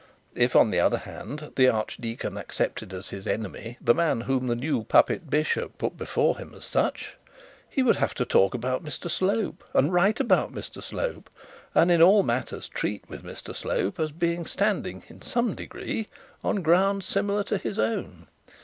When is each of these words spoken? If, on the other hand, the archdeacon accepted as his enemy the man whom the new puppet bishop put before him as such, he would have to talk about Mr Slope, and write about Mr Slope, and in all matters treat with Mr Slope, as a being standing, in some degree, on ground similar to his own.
If, 0.33 0.55
on 0.55 0.71
the 0.71 0.79
other 0.79 0.97
hand, 0.97 1.51
the 1.57 1.69
archdeacon 1.69 2.35
accepted 2.35 2.91
as 2.91 3.09
his 3.11 3.27
enemy 3.27 3.77
the 3.79 3.93
man 3.93 4.21
whom 4.21 4.47
the 4.47 4.55
new 4.55 4.83
puppet 4.83 5.29
bishop 5.29 5.77
put 5.77 5.95
before 5.95 6.39
him 6.39 6.55
as 6.57 6.65
such, 6.65 7.15
he 7.69 7.83
would 7.83 7.97
have 7.97 8.15
to 8.15 8.25
talk 8.25 8.55
about 8.55 8.83
Mr 8.83 9.11
Slope, 9.11 9.63
and 9.75 9.93
write 9.93 10.19
about 10.19 10.51
Mr 10.51 10.81
Slope, 10.81 11.29
and 11.75 11.91
in 11.91 12.01
all 12.01 12.23
matters 12.23 12.67
treat 12.67 13.07
with 13.11 13.23
Mr 13.23 13.55
Slope, 13.55 13.99
as 13.99 14.09
a 14.09 14.13
being 14.13 14.47
standing, 14.47 15.03
in 15.07 15.21
some 15.21 15.53
degree, 15.53 16.07
on 16.43 16.63
ground 16.63 17.03
similar 17.03 17.43
to 17.43 17.59
his 17.59 17.77
own. 17.77 18.25